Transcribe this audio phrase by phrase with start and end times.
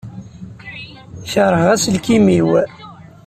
[1.31, 2.49] Kerheɣ aselkim-iw.